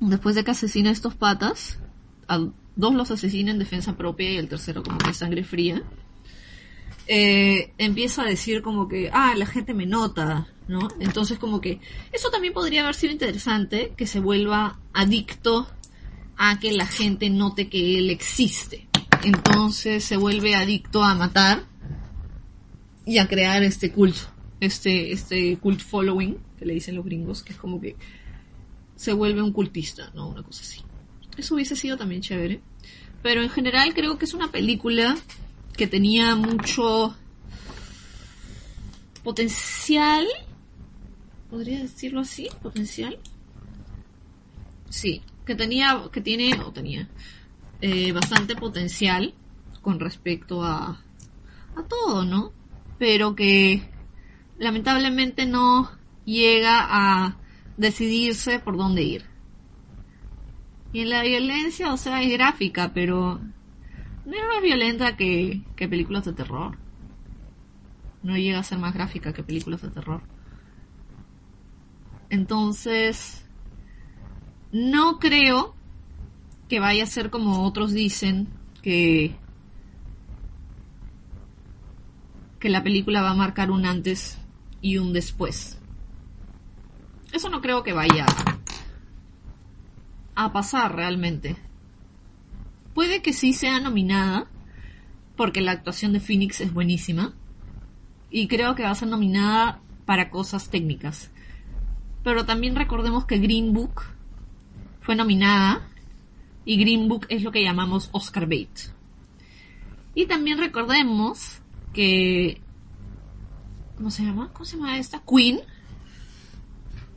[0.00, 1.78] después de que asesina estos patas,
[2.28, 2.38] a
[2.74, 5.82] dos los asesina en defensa propia y el tercero como que sangre fría
[7.06, 10.88] eh, empieza a decir como que, ah, la gente me nota, ¿no?
[11.00, 11.80] Entonces como que
[12.12, 15.68] eso también podría haber sido interesante, que se vuelva adicto
[16.36, 18.88] a que la gente note que él existe.
[19.24, 21.64] Entonces se vuelve adicto a matar
[23.04, 24.20] y a crear este culto,
[24.60, 27.96] este, este cult following, que le dicen los gringos, que es como que
[28.96, 30.28] se vuelve un cultista, ¿no?
[30.28, 30.80] Una cosa así.
[31.36, 32.60] Eso hubiese sido también chévere.
[33.22, 35.16] Pero en general creo que es una película
[35.76, 37.14] que tenía mucho
[39.22, 40.26] potencial,
[41.56, 43.18] podría decirlo así, potencial.
[44.90, 47.08] Sí, que tenía, que tiene, o tenía,
[47.80, 49.32] eh, bastante potencial
[49.80, 51.02] con respecto a,
[51.74, 52.52] a todo, ¿no?
[52.98, 53.90] Pero que
[54.58, 55.90] lamentablemente no
[56.26, 57.40] llega a
[57.78, 59.24] decidirse por dónde ir.
[60.92, 63.40] Y en la violencia, o sea, es gráfica, pero
[64.26, 66.76] no es más violenta que, que películas de terror.
[68.22, 70.35] No llega a ser más gráfica que películas de terror.
[72.28, 73.44] Entonces,
[74.72, 75.74] no creo
[76.68, 78.48] que vaya a ser como otros dicen
[78.82, 79.36] que
[82.58, 84.38] que la película va a marcar un antes
[84.80, 85.78] y un después.
[87.32, 88.26] Eso no creo que vaya
[90.34, 91.56] a pasar realmente.
[92.94, 94.50] Puede que sí sea nominada,
[95.36, 97.34] porque la actuación de Phoenix es buenísima.
[98.30, 101.30] Y creo que va a ser nominada para cosas técnicas.
[102.26, 104.02] Pero también recordemos que Green Book
[105.00, 105.86] fue nominada
[106.64, 108.68] y Green Book es lo que llamamos Oscar bait.
[110.12, 111.60] Y también recordemos
[111.92, 112.60] que
[113.96, 114.50] ¿cómo se llama?
[114.52, 115.22] ¿Cómo se llama esta?
[115.22, 115.60] Queen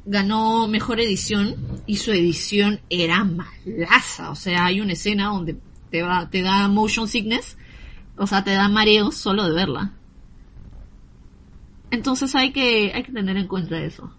[0.05, 1.55] ganó mejor edición
[1.87, 5.57] y su edición era malaza, o sea, hay una escena donde
[5.89, 7.57] te va, te da motion sickness,
[8.15, 9.91] o sea, te da mareos solo de verla.
[11.89, 14.13] Entonces hay que, hay que tener en cuenta eso.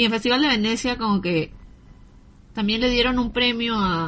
[0.00, 1.52] Y en Festival de Venecia como que
[2.54, 4.06] también le dieron un premio a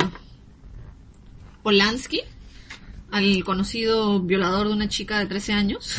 [1.62, 2.22] Polanski,
[3.10, 5.94] al conocido violador de una chica de 13 años,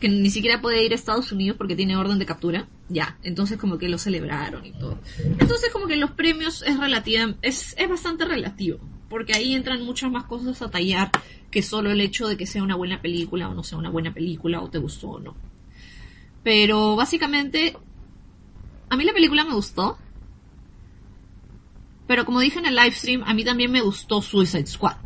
[0.00, 2.66] que ni siquiera puede ir a Estados Unidos porque tiene orden de captura.
[2.88, 4.98] Ya, entonces como que lo celebraron y todo.
[5.38, 8.78] Entonces como que los premios es relativa, es, es bastante relativo,
[9.10, 11.10] porque ahí entran muchas más cosas a tallar
[11.50, 14.14] que solo el hecho de que sea una buena película o no sea una buena
[14.14, 15.36] película o te gustó o no.
[16.42, 17.76] Pero básicamente,
[18.90, 19.98] a mí la película me gustó.
[22.06, 24.96] Pero como dije en el live stream, a mí también me gustó Suicide Squad.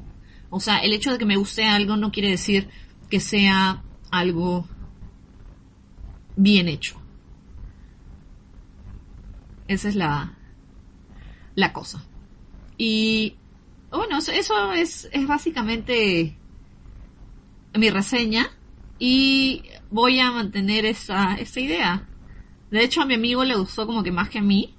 [0.50, 2.68] O sea, el hecho de que me guste algo no quiere decir
[3.10, 4.68] que sea algo
[6.36, 7.00] bien hecho.
[9.66, 10.38] Esa es la,
[11.54, 12.04] la cosa.
[12.76, 13.36] Y
[13.90, 16.38] bueno, eso es, es básicamente
[17.74, 18.50] mi reseña
[18.98, 22.11] y voy a mantener esa, esa idea.
[22.72, 24.74] De hecho, a mi amigo le gustó como que más que a mí.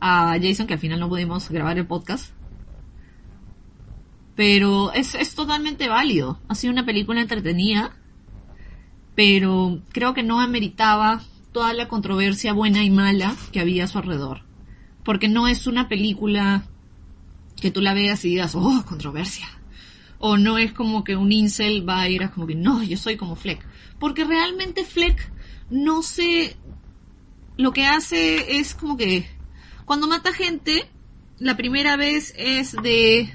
[0.00, 2.32] A Jason, que al final no pudimos grabar el podcast.
[4.36, 6.38] Pero es, es totalmente válido.
[6.46, 7.96] Ha sido una película entretenida.
[9.16, 13.98] Pero creo que no ameritaba toda la controversia buena y mala que había a su
[13.98, 14.42] alrededor.
[15.04, 16.68] Porque no es una película
[17.60, 19.48] que tú la veas y digas, oh, controversia.
[20.18, 22.96] O no es como que un incel va a ir a como que, no, yo
[22.96, 23.66] soy como Fleck.
[23.98, 25.32] Porque realmente Fleck
[25.70, 26.56] no sé,
[27.56, 29.28] lo que hace es como que,
[29.84, 30.88] cuando mata gente,
[31.38, 33.32] la primera vez es de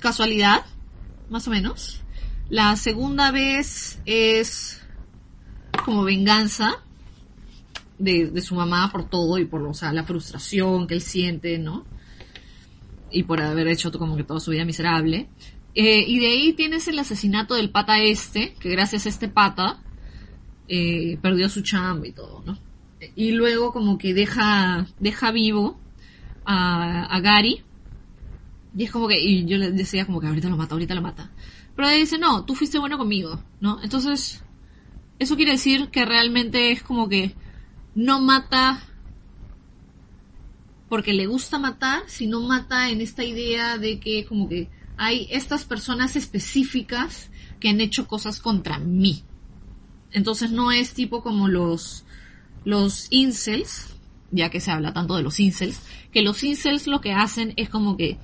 [0.00, 0.64] casualidad,
[1.30, 2.02] más o menos.
[2.50, 4.82] La segunda vez es
[5.84, 6.82] como venganza
[7.98, 11.58] de, de, su mamá por todo y por o sea, la frustración que él siente,
[11.58, 11.86] ¿no?
[13.10, 15.28] Y por haber hecho como que toda su vida miserable.
[15.74, 19.82] Eh, y de ahí tienes el asesinato del pata este, que gracias a este pata
[20.68, 22.58] eh, perdió su chamba y todo, ¿no?
[23.14, 25.80] Y luego como que deja, deja vivo
[26.44, 27.62] a, Gary.
[28.76, 31.02] Y es como que, y yo le decía como que ahorita lo mata, ahorita lo
[31.02, 31.32] mata.
[31.76, 33.82] Pero él dice, no, tú fuiste bueno conmigo, ¿no?
[33.82, 34.42] Entonces,
[35.18, 37.36] eso quiere decir que realmente es como que
[37.94, 38.82] no mata
[40.88, 45.64] porque le gusta matar, sino mata en esta idea de que como que hay estas
[45.64, 49.24] personas específicas que han hecho cosas contra mí.
[50.14, 52.04] Entonces no es tipo como los,
[52.64, 53.96] los incels,
[54.30, 55.80] ya que se habla tanto de los incels,
[56.12, 58.18] que los incels lo que hacen es como que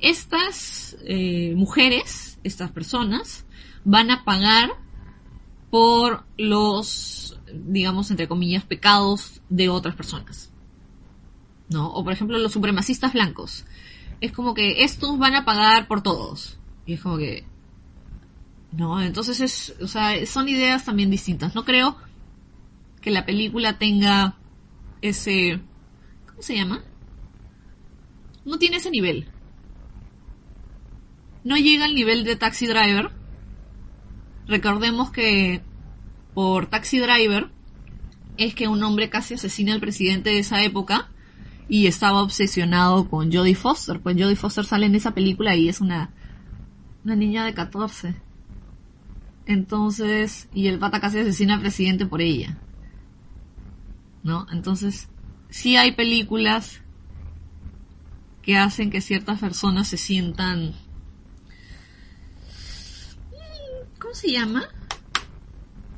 [0.00, 3.46] estas eh, mujeres, estas personas,
[3.84, 4.70] van a pagar
[5.70, 10.50] por los, digamos, entre comillas, pecados de otras personas.
[11.68, 11.88] ¿No?
[11.92, 13.64] O por ejemplo los supremacistas blancos.
[14.20, 16.58] Es como que estos van a pagar por todos.
[16.84, 17.44] Y es como que...
[18.72, 21.54] No, entonces es, o sea, son ideas también distintas.
[21.54, 21.96] No creo
[23.00, 24.36] que la película tenga
[25.00, 25.60] ese...
[26.26, 26.84] ¿Cómo se llama?
[28.44, 29.30] No tiene ese nivel.
[31.44, 33.10] No llega al nivel de Taxi Driver,
[34.48, 35.60] Recordemos que
[36.32, 37.50] por Taxi Driver
[38.38, 41.10] es que un hombre casi asesina al presidente de esa época
[41.68, 44.00] y estaba obsesionado con Jodie Foster.
[44.00, 46.14] Pues Jodie Foster sale en esa película y es una,
[47.04, 48.16] una niña de 14.
[49.48, 52.58] Entonces, y el pata casi asesina al presidente por ella.
[54.22, 54.46] ¿No?
[54.52, 55.08] Entonces,
[55.48, 56.82] sí hay películas
[58.42, 60.74] que hacen que ciertas personas se sientan
[63.98, 64.68] ¿cómo se llama?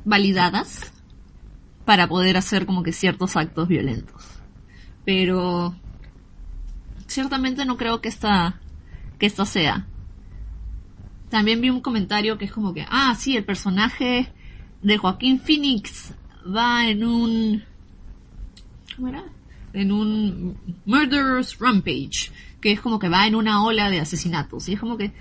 [0.05, 0.93] Validadas
[1.85, 4.25] para poder hacer como que ciertos actos violentos.
[5.05, 5.75] Pero
[7.09, 8.61] ciertamente no creo que esta,
[9.19, 9.90] que esta sea.
[11.31, 14.33] También vi un comentario que es como que, ah, sí, el personaje
[14.83, 16.13] de Joaquín Phoenix
[16.45, 17.63] va en un,
[18.97, 19.25] ¿cómo era?
[19.73, 24.69] En un Murderous Rampage, que es como que va en una ola de asesinatos.
[24.69, 25.13] Y es como que,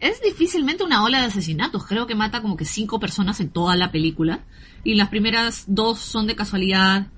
[0.00, 1.86] es difícilmente una ola de asesinatos.
[1.86, 4.40] Creo que mata como que cinco personas en toda la película.
[4.82, 7.08] Y las primeras dos son de casualidad.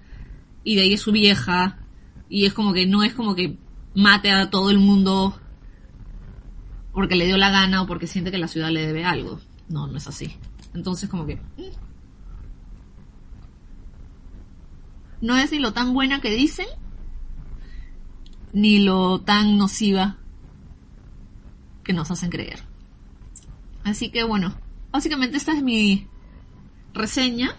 [0.64, 1.78] Y de ahí es su vieja.
[2.28, 3.56] Y es como que no es como que
[3.94, 5.38] mate a todo el mundo
[6.93, 9.40] porque le dio la gana o porque siente que la ciudad le debe algo.
[9.68, 10.36] No, no es así.
[10.74, 11.36] Entonces como que...
[11.36, 11.72] Mm.
[15.20, 16.66] No es ni lo tan buena que dicen,
[18.53, 20.18] ni lo tan nociva
[21.84, 22.61] que nos hacen creer.
[23.84, 24.55] Así que bueno,
[24.90, 26.09] básicamente esta es mi
[26.93, 27.57] reseña.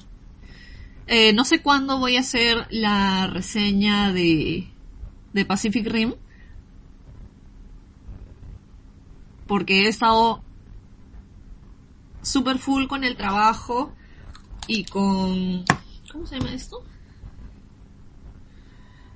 [1.07, 4.67] Eh, no sé cuándo voy a hacer la reseña de,
[5.33, 6.15] de Pacific Rim.
[9.47, 10.43] Porque he estado
[12.21, 13.93] super full con el trabajo
[14.67, 15.65] y con...
[16.11, 16.83] ¿Cómo se llama esto?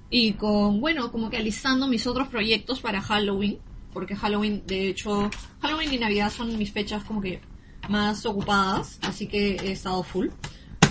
[0.09, 3.59] Y con, bueno, como que alistando mis otros proyectos para Halloween,
[3.93, 5.30] porque Halloween, de hecho,
[5.61, 7.41] Halloween y Navidad son mis fechas como que
[7.89, 10.28] más ocupadas, así que he estado full.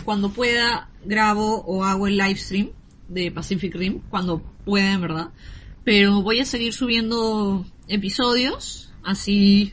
[0.04, 2.70] Cuando pueda, grabo o hago el live stream
[3.08, 5.30] de Pacific Rim, cuando pueda, en verdad.
[5.84, 9.72] Pero voy a seguir subiendo episodios, así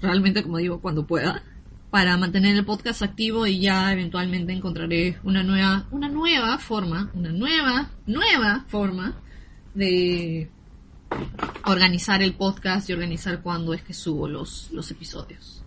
[0.00, 1.42] realmente como digo, cuando pueda,
[1.90, 7.30] para mantener el podcast activo y ya eventualmente encontraré una nueva, una nueva forma, una
[7.30, 9.14] nueva, nueva forma
[9.74, 10.50] de
[11.66, 15.62] organizar el podcast y organizar cuándo es que subo los, los episodios.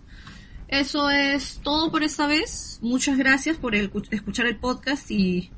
[0.68, 2.78] Eso es todo por esta vez.
[2.82, 5.50] Muchas gracias por el, escuchar el podcast y,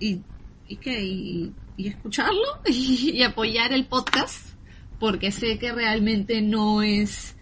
[0.00, 0.22] y,
[0.68, 4.45] y, y escucharlo y, apoyar el podcast
[4.98, 7.36] porque sé que realmente no es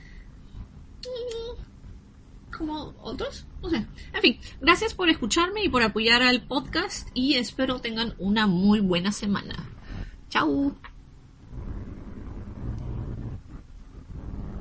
[2.57, 3.85] como otros, no sé.
[4.13, 8.81] En fin, gracias por escucharme y por apoyar al podcast y espero tengan una muy
[8.81, 9.55] buena semana.
[10.29, 10.75] Chao.